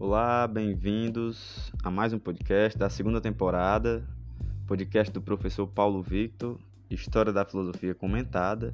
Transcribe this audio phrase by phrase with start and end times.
[0.00, 4.02] Olá, bem-vindos a mais um podcast da segunda temporada,
[4.66, 6.58] podcast do professor Paulo Victor,
[6.90, 8.72] História da Filosofia Comentada,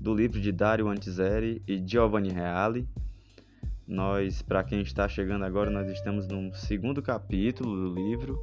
[0.00, 2.88] do livro de Dario Antiseri e Giovanni Reale.
[3.86, 8.40] Nós, para quem está chegando agora, nós estamos no segundo capítulo do livro,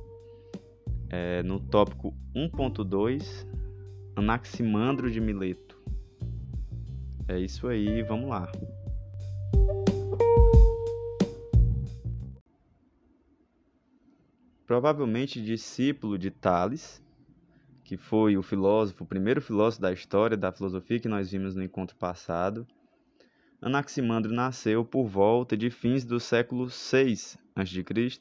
[1.09, 3.43] é, no tópico 1.2,
[4.15, 5.81] Anaximandro de Mileto.
[7.27, 8.51] É isso aí, vamos lá.
[14.73, 16.99] Provavelmente discípulo de Tales,
[17.83, 21.61] que foi o filósofo, o primeiro filósofo da história da filosofia que nós vimos no
[21.61, 22.65] encontro passado.
[23.61, 28.19] Anaximandro nasceu por volta de fins do século VI a.C.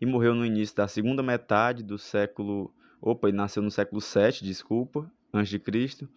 [0.00, 2.72] e morreu no início da segunda metade do século.
[2.98, 6.08] Opa, ele nasceu no século VII, desculpa, antes de Cristo,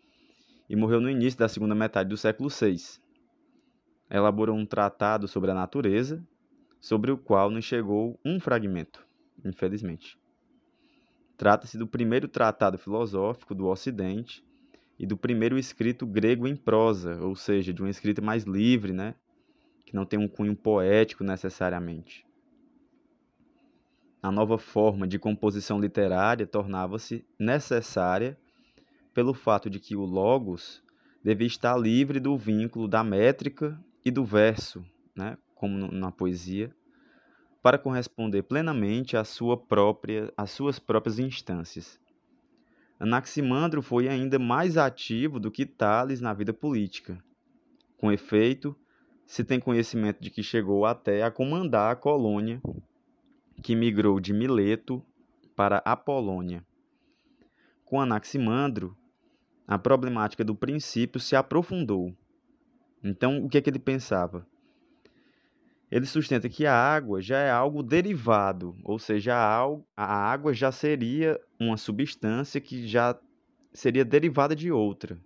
[0.70, 2.78] e morreu no início da segunda metade do século VI.
[4.10, 6.26] Elaborou um tratado sobre a natureza,
[6.80, 9.05] sobre o qual nos chegou um fragmento
[9.48, 10.18] infelizmente.
[11.38, 14.44] Trata-se do primeiro tratado filosófico do Ocidente
[14.98, 19.16] e do primeiro escrito grego em prosa, ou seja, de uma escrita mais livre, né?
[19.86, 22.26] que não tem um cunho poético necessariamente.
[24.22, 28.38] A nova forma de composição literária tornava-se necessária
[29.14, 30.82] pelo fato de que o logos
[31.24, 34.84] devia estar livre do vínculo da métrica e do verso,
[35.16, 35.38] né?
[35.54, 36.75] como na poesia,
[37.66, 42.00] para corresponder plenamente às, sua própria, suas próprias instâncias.
[43.00, 47.18] Anaximandro foi ainda mais ativo do que Tales na vida política.
[47.98, 48.76] Com efeito,
[49.26, 52.62] se tem conhecimento de que chegou até a comandar a colônia
[53.64, 55.04] que migrou de Mileto
[55.56, 56.64] para a Polônia.
[57.84, 58.96] Com Anaximandro,
[59.68, 62.16] a problemática do princípio se aprofundou.
[63.04, 64.46] Então, o que, é que ele pensava?
[65.92, 71.40] Ele sustenta que a água já é algo derivado, ou seja, a água já seria
[71.60, 73.18] uma substância que já
[73.74, 75.18] seria derivada de outra.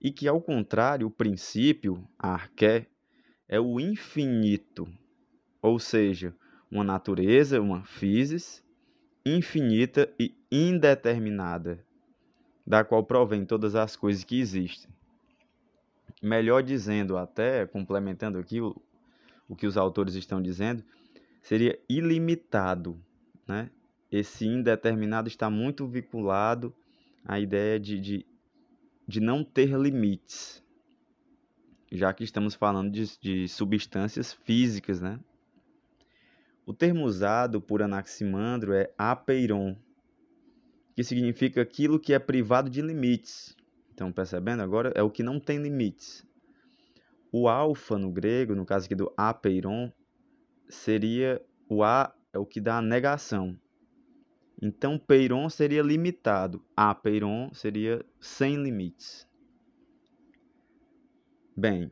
[0.00, 2.86] E que, ao contrário, o princípio, a arqué,
[3.48, 4.86] é o infinito,
[5.60, 6.34] ou seja,
[6.70, 8.62] uma natureza, uma physis,
[9.26, 11.84] infinita e indeterminada,
[12.64, 14.90] da qual provém todas as coisas que existem.
[16.22, 18.60] Melhor dizendo, até complementando aqui
[19.48, 20.84] o que os autores estão dizendo,
[21.42, 23.00] seria ilimitado.
[23.46, 23.70] Né?
[24.12, 26.74] Esse indeterminado está muito vinculado
[27.24, 28.26] à ideia de, de,
[29.06, 30.62] de não ter limites,
[31.90, 35.00] já que estamos falando de, de substâncias físicas.
[35.00, 35.18] Né?
[36.66, 39.74] O termo usado por Anaximandro é apeiron,
[40.94, 43.56] que significa aquilo que é privado de limites.
[43.94, 46.27] Então, percebendo agora, é o que não tem limites.
[47.30, 49.92] O alfa no grego, no caso aqui do apeiron,
[50.68, 53.58] seria o a é o que dá a negação.
[54.60, 59.26] Então, peiron seria limitado, apeiron seria sem limites.
[61.56, 61.90] Bem,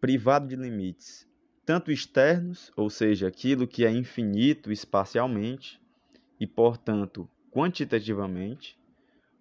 [0.00, 1.28] privado de limites,
[1.64, 5.80] tanto externos, ou seja, aquilo que é infinito espacialmente
[6.38, 8.78] e, portanto, quantitativamente,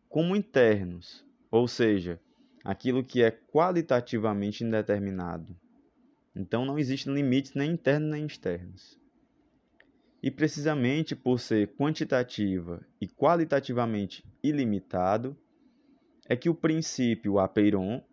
[0.09, 2.19] como internos, ou seja,
[2.64, 5.56] aquilo que é qualitativamente indeterminado.
[6.36, 9.00] Então não existem limites nem internos nem externos.
[10.22, 15.38] E precisamente por ser quantitativa e qualitativamente ilimitado,
[16.28, 18.03] é que o princípio apeiron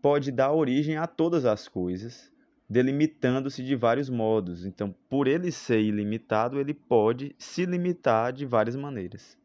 [0.00, 2.30] pode dar origem a todas as coisas,
[2.68, 4.64] delimitando-se de vários modos.
[4.64, 9.36] Então, por ele ser ilimitado, ele pode se limitar de várias maneiras.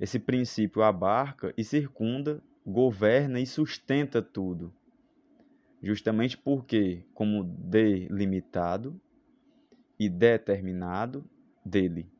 [0.00, 4.72] Esse princípio abarca e circunda governa e sustenta tudo.
[5.82, 9.00] Justamente porque, como delimitado
[9.98, 11.24] e determinado
[11.64, 12.10] dele,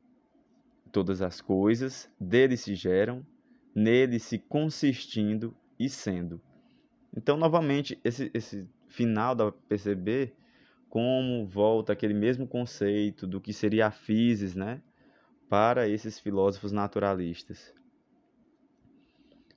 [0.91, 3.26] todas as coisas dele se geram,
[3.75, 6.41] nele se consistindo e sendo.
[7.15, 10.34] Então, novamente, esse, esse final dá para perceber
[10.89, 14.80] como volta aquele mesmo conceito do que seria a physis, né,
[15.48, 17.78] para esses filósofos naturalistas.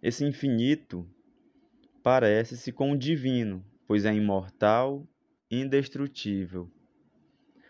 [0.02, 1.08] Esse infinito
[2.02, 5.08] parece-se com o divino, pois é imortal
[5.50, 6.68] indestrutível.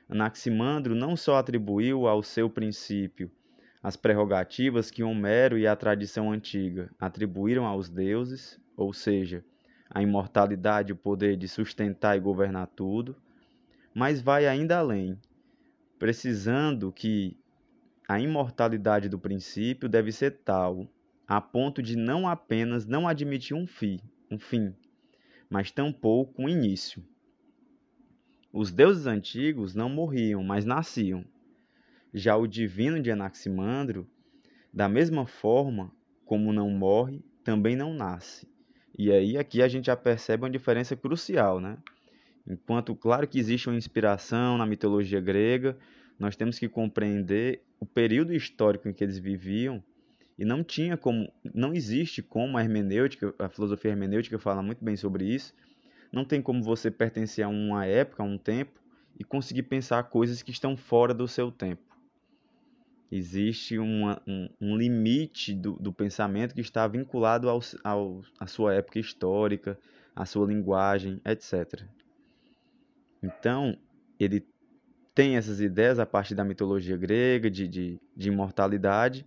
[0.07, 3.29] Anaximandro não só atribuiu ao seu princípio
[3.83, 9.43] as prerrogativas que Homero e a tradição antiga atribuíram aos deuses, ou seja,
[9.89, 13.13] a imortalidade e o poder de sustentar e governar tudo,
[13.93, 15.19] mas vai ainda além,
[15.99, 17.35] precisando que
[18.07, 20.87] a imortalidade do princípio deve ser tal
[21.31, 24.75] a ponto de não apenas não admitir um fim, um fim,
[25.49, 27.01] mas tampouco um início.
[28.51, 31.23] Os deuses antigos não morriam, mas nasciam.
[32.13, 34.05] Já o divino de Anaximandro,
[34.73, 35.95] da mesma forma
[36.25, 38.45] como não morre, também não nasce.
[38.99, 41.77] E aí aqui a gente já percebe uma diferença crucial, né?
[42.45, 45.77] Enquanto claro que existe uma inspiração na mitologia grega,
[46.19, 49.81] nós temos que compreender o período histórico em que eles viviam
[50.41, 54.97] e não tinha como, não existe como a hermenêutica, a filosofia hermenêutica fala muito bem
[54.97, 55.53] sobre isso.
[56.11, 58.81] Não tem como você pertencer a uma época, a um tempo
[59.19, 61.83] e conseguir pensar coisas que estão fora do seu tempo.
[63.11, 68.73] Existe uma, um, um, limite do, do, pensamento que está vinculado ao, ao, à sua
[68.73, 69.77] época histórica,
[70.15, 71.83] à sua linguagem, etc.
[73.21, 73.77] Então,
[74.19, 74.43] ele
[75.13, 79.23] tem essas ideias a partir da mitologia grega, de, de, de imortalidade,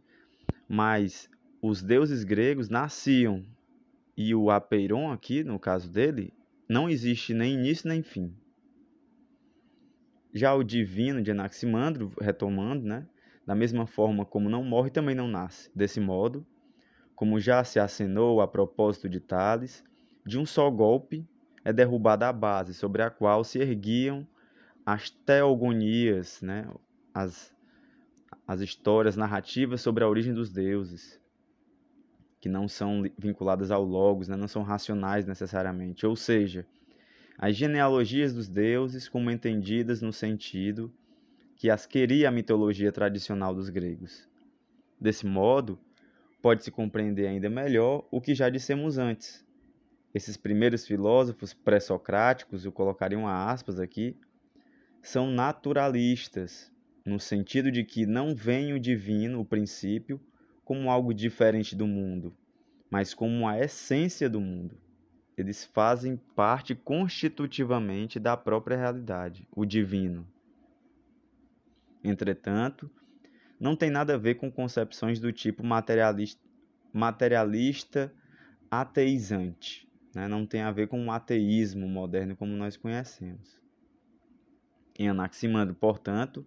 [0.69, 1.29] mas
[1.63, 3.45] os deuses gregos nasciam
[4.17, 6.33] e o apeiron aqui, no caso dele,
[6.69, 8.35] não existe nem início nem fim.
[10.33, 13.07] Já o divino de Anaximandro, retomando, né,
[13.47, 15.71] da mesma forma como não morre, também não nasce.
[15.75, 16.47] Desse modo,
[17.15, 19.85] como já se acenou a propósito de Tales,
[20.27, 21.27] de um só golpe
[21.65, 24.27] é derrubada a base sobre a qual se erguiam
[24.85, 26.69] as teogonias, né,
[27.13, 27.54] as,
[28.47, 31.21] as histórias narrativas sobre a origem dos deuses,
[32.41, 36.07] que não são vinculadas ao logos, né, não são racionais necessariamente.
[36.07, 36.67] Ou seja,
[37.39, 40.93] as genealogias dos deuses como entendidas no sentido
[41.57, 44.29] que as queria a mitologia tradicional dos gregos.
[45.01, 45.79] Desse modo,
[46.43, 49.43] pode-se compreender ainda melhor o que já dissemos antes.
[50.13, 54.17] Esses primeiros filósofos pré-socráticos, eu colocaria uma aspas aqui,
[55.03, 56.71] são naturalistas,
[57.05, 60.21] no sentido de que não veem o divino, o princípio,
[60.65, 62.35] como algo diferente do mundo,
[62.91, 64.79] mas como a essência do mundo.
[65.37, 70.27] Eles fazem parte constitutivamente da própria realidade, o divino.
[72.03, 72.91] Entretanto,
[73.59, 76.41] não tem nada a ver com concepções do tipo materialista,
[76.93, 78.13] materialista
[78.71, 79.89] ateizante.
[80.15, 80.29] Né?
[80.29, 83.59] Não tem a ver com o ateísmo moderno como nós conhecemos.
[84.97, 86.47] Em Anaximandro, portanto,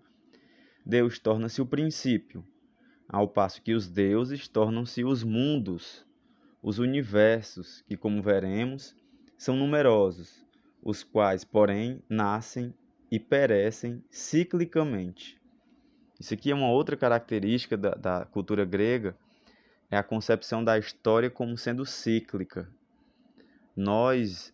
[0.88, 2.48] Deus torna-se o princípio,
[3.10, 6.06] ao passo que os deuses tornam-se os mundos,
[6.64, 8.96] os universos, que, como veremos,
[9.38, 10.46] são numerosos,
[10.82, 12.74] os quais, porém, nascem
[13.12, 15.38] e perecem ciclicamente.
[16.18, 19.14] Isso aqui é uma outra característica da, da cultura grega,
[19.92, 22.66] é a concepção da história como sendo cíclica.
[23.76, 24.54] Nós,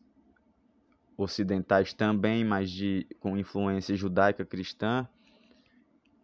[1.15, 5.07] ocidentais também, mas de, com influência judaica cristã,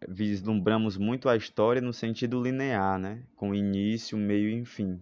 [0.07, 3.23] vislumbramos muito a história no sentido linear, né?
[3.35, 4.99] com início, meio e fim.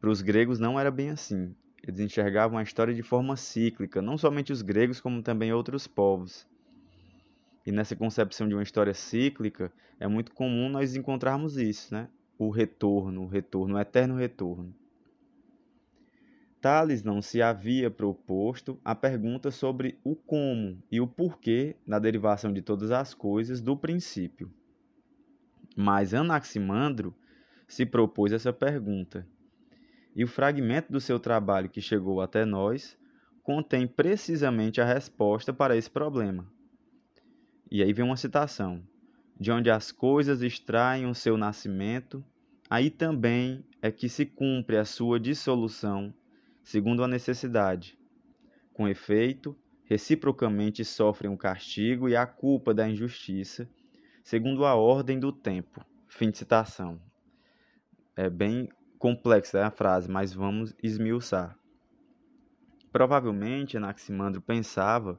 [0.00, 1.54] Para os gregos não era bem assim.
[1.82, 6.46] Eles enxergavam a história de forma cíclica, não somente os gregos, como também outros povos.
[7.66, 12.08] E nessa concepção de uma história cíclica, é muito comum nós encontrarmos isso, né?
[12.38, 14.74] O retorno, o retorno, o eterno retorno.
[16.62, 22.52] Tales não se havia proposto a pergunta sobre o como e o porquê da derivação
[22.52, 24.48] de todas as coisas do princípio.
[25.76, 27.12] Mas Anaximandro
[27.66, 29.26] se propôs essa pergunta.
[30.14, 32.96] E o fragmento do seu trabalho que chegou até nós
[33.42, 36.46] contém precisamente a resposta para esse problema.
[37.72, 38.80] E aí vem uma citação:
[39.36, 42.24] De onde as coisas extraem o seu nascimento,
[42.70, 46.14] aí também é que se cumpre a sua dissolução,
[46.62, 47.98] segundo a necessidade.
[48.72, 53.68] Com efeito, reciprocamente sofrem o castigo e a culpa da injustiça,
[54.24, 55.84] segundo a ordem do tempo.
[56.08, 57.00] Fim de citação.
[58.16, 61.58] É bem complexa a frase, mas vamos esmiuçar.
[62.92, 65.18] Provavelmente Anaximandro pensava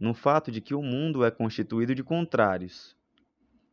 [0.00, 2.96] no fato de que o mundo é constituído de contrários.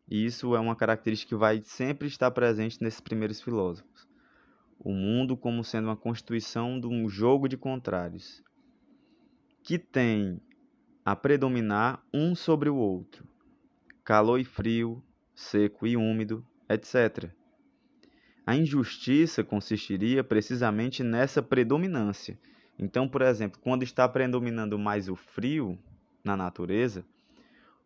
[0.08, 4.05] E isso é uma característica que vai sempre estar presente nesses primeiros filósofos.
[4.86, 8.44] O mundo como sendo uma constituição de um jogo de contrários,
[9.64, 10.40] que tem
[11.04, 13.28] a predominar um sobre o outro,
[14.04, 17.32] calor e frio, seco e úmido, etc.
[18.46, 22.40] A injustiça consistiria precisamente nessa predominância.
[22.78, 25.80] Então, por exemplo, quando está predominando mais o frio,
[26.24, 27.04] na natureza,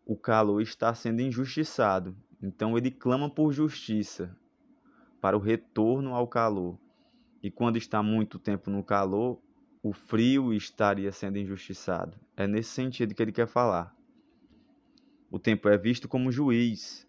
[0.04, 2.14] o calor está sendo injustiçado.
[2.42, 4.36] Então ele clama por justiça,
[5.18, 6.78] para o retorno ao calor.
[7.42, 9.40] E quando está muito tempo no calor,
[9.82, 12.18] o frio estaria sendo injustiçado.
[12.36, 13.96] É nesse sentido que ele quer falar.
[15.30, 17.06] O tempo é visto como juiz,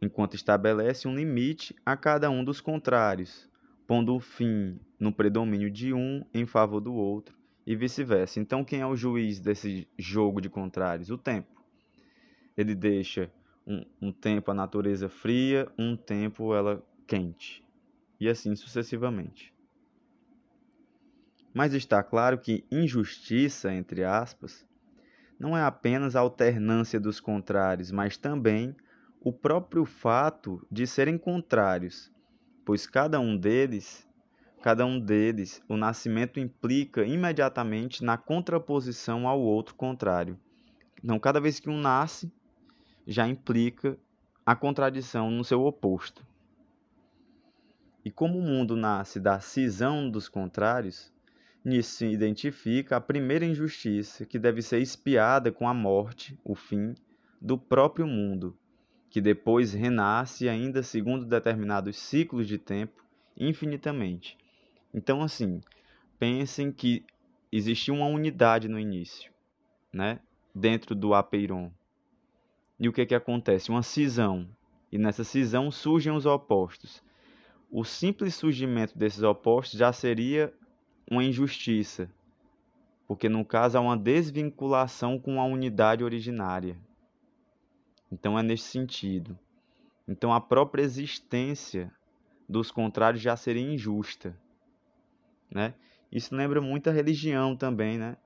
[0.00, 3.48] enquanto estabelece um limite a cada um dos contrários,
[3.86, 7.34] pondo o fim no predomínio de um em favor do outro
[7.66, 8.38] e vice-versa.
[8.38, 11.10] Então, quem é o juiz desse jogo de contrários?
[11.10, 11.62] O tempo.
[12.56, 13.32] Ele deixa
[13.66, 17.64] um, um tempo a natureza fria, um tempo ela quente,
[18.20, 19.53] e assim sucessivamente.
[21.54, 24.66] Mas está claro que injustiça, entre aspas,
[25.38, 28.74] não é apenas a alternância dos contrários, mas também
[29.20, 32.12] o próprio fato de serem contrários,
[32.64, 34.04] pois cada um deles,
[34.62, 40.36] cada um deles, o nascimento implica imediatamente na contraposição ao outro contrário.
[41.02, 42.32] Então, cada vez que um nasce,
[43.06, 43.96] já implica
[44.44, 46.26] a contradição no seu oposto.
[48.04, 51.13] E como o mundo nasce da cisão dos contrários,
[51.64, 56.94] nisso identifica a primeira injustiça que deve ser espiada com a morte, o fim,
[57.40, 58.56] do próprio mundo,
[59.08, 63.04] que depois renasce ainda segundo determinados ciclos de tempo
[63.36, 64.36] infinitamente.
[64.92, 65.60] Então, assim,
[66.18, 67.04] pensem que
[67.50, 69.32] existia uma unidade no início,
[69.92, 70.20] né?
[70.54, 71.72] dentro do apeiron.
[72.78, 73.70] E o que, que acontece?
[73.70, 74.48] Uma cisão.
[74.92, 77.02] E nessa cisão surgem os opostos.
[77.70, 80.52] O simples surgimento desses opostos já seria
[81.10, 82.10] uma injustiça,
[83.06, 86.76] porque no caso há uma desvinculação com a unidade originária.
[88.10, 89.38] Então é nesse sentido.
[90.06, 91.92] Então a própria existência
[92.48, 94.38] dos contrários já seria injusta,
[95.50, 95.74] né?
[96.12, 98.16] Isso lembra muito a religião também, né?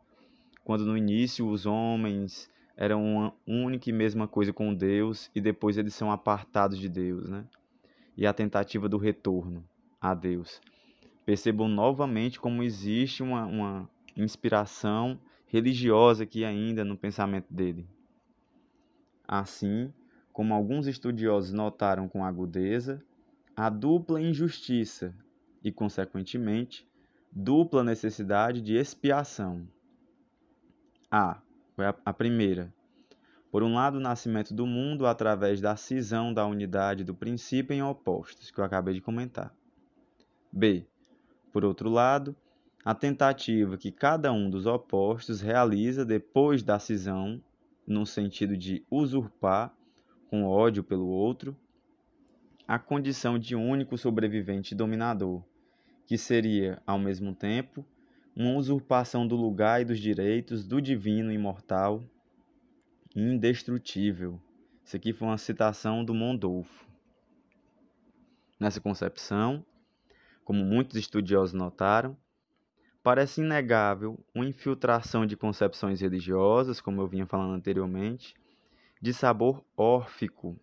[0.65, 5.79] Quando no início os homens eram uma única e mesma coisa com Deus e depois
[5.79, 7.45] eles são apartados de Deus, né?
[8.17, 9.65] E a tentativa do retorno
[10.01, 10.61] a Deus.
[11.29, 17.87] Percebam novamente como existe uma, uma inspiração religiosa aqui ainda no pensamento dele.
[19.27, 19.93] Assim,
[20.33, 23.05] como alguns estudiosos notaram com agudeza,
[23.55, 25.15] a dupla injustiça
[25.63, 26.89] e, consequentemente,
[27.31, 29.69] dupla necessidade de expiação.
[31.11, 31.43] A
[32.07, 32.73] a primeira.
[33.51, 37.83] Por um lado, o nascimento do mundo através da cisão da unidade do princípio em
[37.83, 39.55] opostos, que eu acabei de comentar.
[40.51, 40.87] B.
[41.53, 42.37] Por outro lado,
[42.85, 47.43] a tentativa que cada um dos opostos realiza depois da cisão,
[47.87, 49.75] no sentido de usurpar,
[50.29, 51.57] com ódio pelo outro,
[52.67, 55.43] a condição de único sobrevivente dominador,
[56.07, 57.85] que seria, ao mesmo tempo,
[58.37, 62.05] uma usurpação do lugar e dos direitos do divino imortal
[63.17, 64.41] e indestrutível.
[64.85, 66.87] Isso aqui foi uma citação do Mondolfo.
[68.61, 69.65] Nessa concepção,
[70.49, 72.17] como muitos estudiosos notaram,
[73.03, 78.35] parece inegável uma infiltração de concepções religiosas, como eu vinha falando anteriormente,
[78.99, 80.59] de sabor órfico.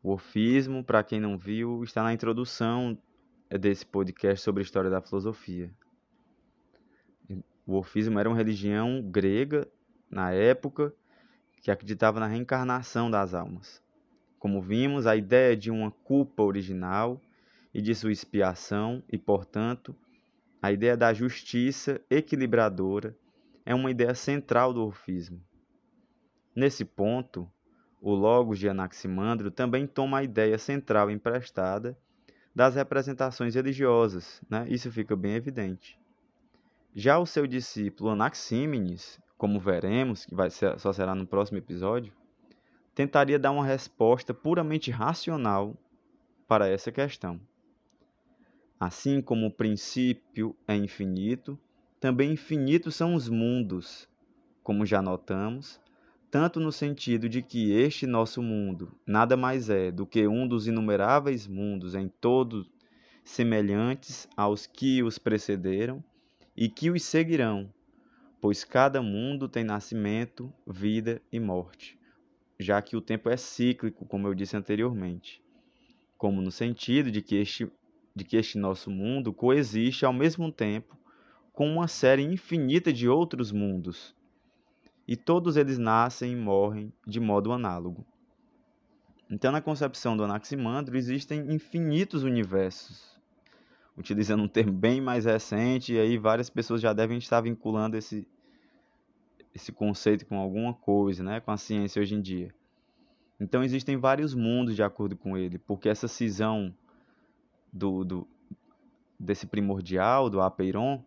[0.00, 2.96] O orfismo, para quem não viu, está na introdução
[3.50, 5.72] desse podcast sobre a história da filosofia.
[7.66, 9.66] O orfismo era uma religião grega
[10.08, 10.94] na época
[11.60, 13.82] que acreditava na reencarnação das almas.
[14.38, 17.20] Como vimos, a ideia de uma culpa original
[17.72, 19.94] e de sua expiação, e, portanto,
[20.60, 23.16] a ideia da justiça equilibradora
[23.64, 25.40] é uma ideia central do orfismo.
[26.54, 27.50] Nesse ponto,
[28.00, 31.96] o Logos de Anaximandro também toma a ideia central emprestada
[32.54, 34.66] das representações religiosas, né?
[34.68, 35.98] isso fica bem evidente.
[36.94, 42.12] Já o seu discípulo Anaxímenes, como veremos, que vai ser, só será no próximo episódio,
[42.94, 45.76] tentaria dar uma resposta puramente racional
[46.48, 47.40] para essa questão.
[48.80, 51.58] Assim como o princípio é infinito,
[52.00, 54.08] também infinitos são os mundos,
[54.62, 55.78] como já notamos,
[56.30, 60.66] tanto no sentido de que este nosso mundo nada mais é do que um dos
[60.66, 62.70] inumeráveis mundos em todos
[63.22, 66.02] semelhantes aos que os precederam,
[66.56, 67.70] e que os seguirão,
[68.40, 71.98] pois cada mundo tem nascimento, vida e morte,
[72.58, 75.42] já que o tempo é cíclico, como eu disse anteriormente,
[76.16, 77.70] como no sentido de que este,
[78.14, 80.98] de que este nosso mundo coexiste ao mesmo tempo
[81.52, 84.14] com uma série infinita de outros mundos,
[85.06, 88.06] e todos eles nascem e morrem de modo análogo.
[89.30, 93.20] Então, na concepção do Anaximandro, existem infinitos universos,
[93.96, 98.26] utilizando um termo bem mais recente, e aí várias pessoas já devem estar vinculando esse,
[99.54, 102.54] esse conceito com alguma coisa, né, com a ciência hoje em dia.
[103.38, 106.74] Então existem vários mundos de acordo com ele, porque essa cisão
[107.72, 108.28] do, do
[109.18, 111.04] desse primordial, do apeiron,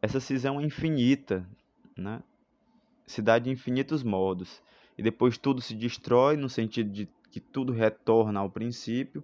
[0.00, 1.46] essa cisão é infinita,
[1.96, 2.22] né?
[3.42, 4.62] de infinitos modos.
[4.96, 9.22] E depois tudo se destrói no sentido de que tudo retorna ao princípio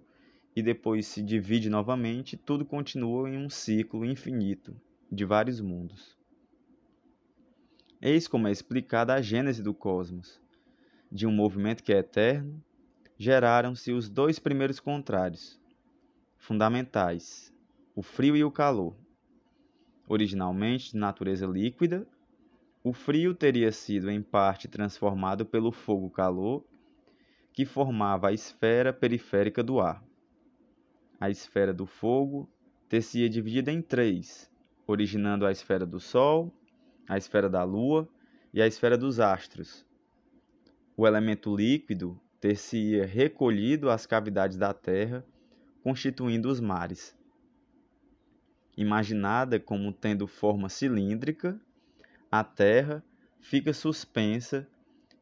[0.55, 4.75] e depois se divide novamente, tudo continua em um ciclo infinito
[5.11, 6.17] de vários mundos.
[8.01, 10.39] Eis como é explicada a gênese do cosmos.
[11.11, 12.61] De um movimento que é eterno,
[13.17, 15.56] geraram-se os dois primeiros contrários,
[16.37, 17.53] fundamentais,
[17.95, 18.95] o frio e o calor.
[20.07, 22.07] Originalmente de natureza líquida,
[22.83, 26.63] o frio teria sido em parte transformado pelo fogo-calor,
[27.51, 30.01] que formava a esfera periférica do ar.
[31.19, 32.47] A esfera do fogo
[32.87, 34.49] ter-se dividida em três,
[34.85, 36.53] originando a esfera do Sol,
[37.09, 38.07] a esfera da Lua
[38.53, 39.85] e a esfera dos astros.
[40.95, 45.25] O elemento líquido ter-se recolhido às cavidades da Terra,
[45.87, 47.17] constituindo os mares.
[48.75, 51.57] Imaginada como tendo forma cilíndrica,
[52.29, 53.01] a Terra
[53.39, 54.67] fica suspensa,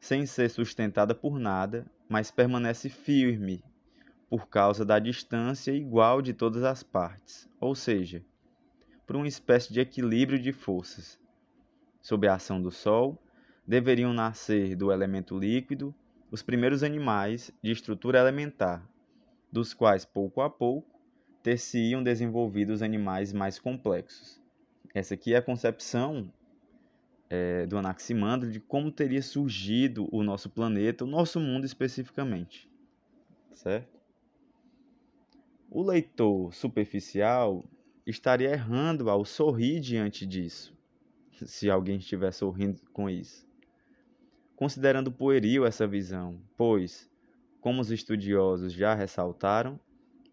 [0.00, 3.62] sem ser sustentada por nada, mas permanece firme
[4.28, 8.24] por causa da distância igual de todas as partes, ou seja,
[9.06, 11.16] por uma espécie de equilíbrio de forças.
[12.02, 13.22] Sob a ação do Sol,
[13.64, 15.94] deveriam nascer do elemento líquido
[16.28, 18.84] os primeiros animais de estrutura elementar,
[19.56, 21.00] dos quais pouco a pouco
[21.42, 24.38] ter-se-iam desenvolvido os animais mais complexos.
[24.92, 26.30] Essa aqui é a concepção
[27.30, 32.68] é, do Anaximandro de como teria surgido o nosso planeta, o nosso mundo especificamente.
[33.54, 33.98] Certo?
[35.70, 37.64] O leitor superficial
[38.06, 40.76] estaria errando ao sorrir diante disso,
[41.46, 43.48] se alguém estiver sorrindo com isso.
[44.54, 47.10] Considerando pueril essa visão, pois,
[47.60, 49.78] como os estudiosos já ressaltaram,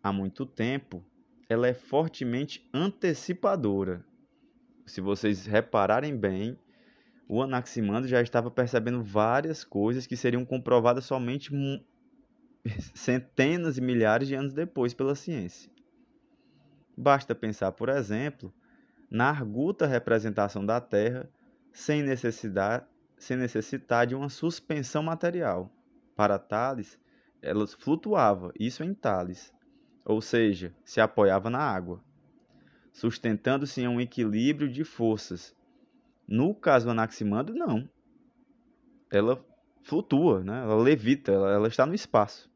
[0.01, 1.03] há muito tempo,
[1.49, 4.05] ela é fortemente antecipadora.
[4.85, 6.57] Se vocês repararem bem,
[7.27, 11.51] o Anaximandro já estava percebendo várias coisas que seriam comprovadas somente
[12.93, 15.71] centenas e milhares de anos depois pela ciência.
[16.95, 18.53] Basta pensar, por exemplo,
[19.09, 21.29] na arguta representação da Terra
[21.71, 22.85] sem necessidade
[23.17, 25.71] sem necessitar de uma suspensão material.
[26.15, 26.99] Para Tales,
[27.43, 29.53] ela flutuava, isso em Tales,
[30.05, 32.01] ou seja, se apoiava na água,
[32.91, 35.53] sustentando-se em um equilíbrio de forças.
[36.25, 37.87] No caso do Anaximandro, não.
[39.11, 39.45] Ela
[39.83, 40.61] flutua, né?
[40.61, 42.49] ela levita, ela, ela está no espaço,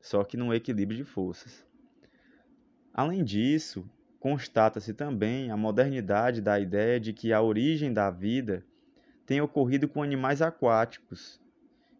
[0.00, 1.66] só que num equilíbrio de forças.
[2.92, 3.88] Além disso,
[4.20, 8.64] constata-se também a modernidade da ideia de que a origem da vida
[9.24, 11.40] tem ocorrido com animais aquáticos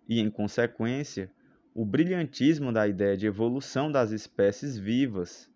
[0.07, 1.33] e, em consequência,
[1.75, 5.51] o brilhantismo da ideia de evolução das espécies vivas,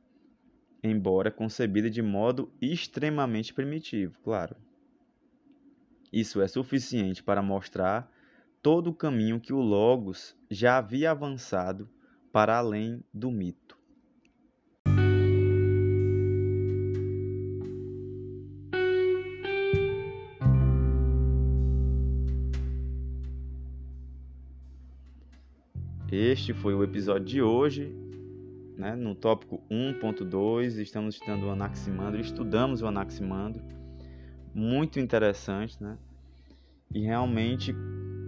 [0.83, 4.57] embora concebida de modo extremamente primitivo, claro.
[6.13, 8.11] Isso é suficiente para mostrar
[8.61, 11.89] todo o caminho que o Logos já havia avançado
[12.33, 13.78] para além do mito.
[26.31, 27.91] Este foi o episódio de hoje.
[28.77, 28.95] Né?
[28.95, 33.63] No tópico 1.2, estamos estudando o Anaximandro, estudamos o Anaximandro.
[34.55, 35.97] Muito interessante, né?
[36.95, 37.75] E realmente,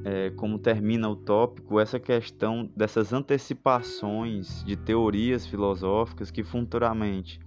[0.02, 7.38] é, como termina o tópico, essa questão dessas antecipações de teorias filosóficas que futuramente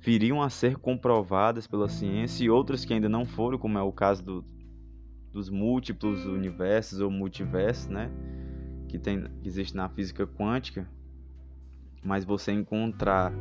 [0.00, 3.92] viriam a ser comprovadas pela ciência e outras que ainda não foram, como é o
[3.92, 4.44] caso do,
[5.32, 8.10] dos múltiplos universos ou multiversos, né?
[8.88, 10.88] Que, tem, que existe na física quântica,
[12.02, 13.32] mas você encontrar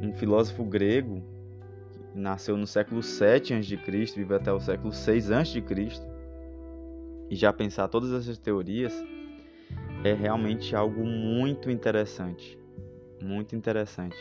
[0.00, 1.22] um filósofo grego
[2.12, 3.76] que nasceu no século 7 a.C.,
[4.16, 5.64] vive até o século 6 a.C.,
[7.30, 8.94] e já pensar todas essas teorias
[10.04, 12.58] é realmente algo muito interessante.
[13.22, 14.16] Muito interessante.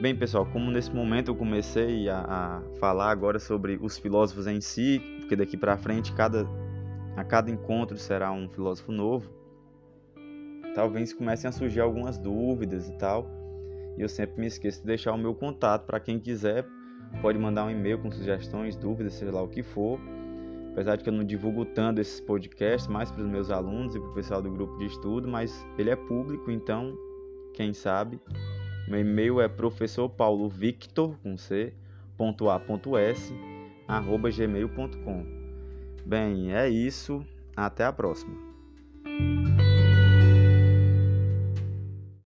[0.00, 4.60] Bem, pessoal, como nesse momento eu comecei a, a falar agora sobre os filósofos em
[4.60, 6.46] si, porque daqui para frente cada,
[7.16, 9.30] a cada encontro será um filósofo novo,
[10.74, 13.26] talvez comecem a surgir algumas dúvidas e tal.
[13.96, 16.66] E eu sempre me esqueço de deixar o meu contato para quem quiser,
[17.20, 20.00] pode mandar um e-mail com sugestões, dúvidas, seja lá o que for.
[20.72, 24.00] Apesar de que eu não divulgo tanto esses podcasts, mais para os meus alunos e
[24.00, 26.96] para o pessoal do grupo de estudo, mas ele é público, então,
[27.52, 28.18] quem sabe.
[28.88, 31.74] Meu e-mail é professorpaulovictor, com C,
[32.16, 33.34] ponto A, ponto S,
[33.86, 35.26] arroba gmail.com.
[36.06, 37.24] Bem, é isso.
[37.54, 38.34] Até a próxima.